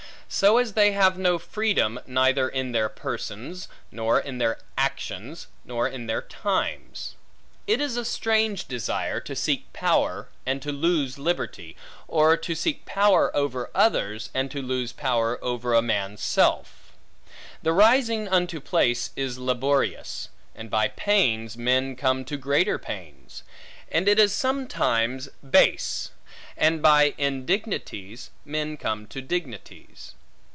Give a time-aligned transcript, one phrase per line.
[0.33, 5.89] So as they have no freedom; neither in their persons, nor in their actions, nor
[5.89, 7.17] in their times.
[7.67, 11.75] It is a strange desire, to seek power and to lose liberty:
[12.07, 16.93] or to seek power over others, and to lose power over a man's self.
[17.61, 23.43] The rising unto place is laborious; and by pains, men come to greater pains;
[23.91, 26.11] and it is sometimes base;
[26.55, 30.13] and by indignities, men come to dignities.